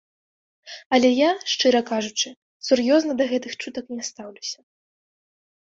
Але 0.97 1.11
я, 1.17 1.27
шчыра 1.51 1.81
кажучы, 1.91 2.29
сур'ёзна 2.71 3.11
да 3.21 3.29
гэтых 3.35 3.51
чутак 3.67 3.85
не 3.99 4.03
стаўлюся. 4.11 4.59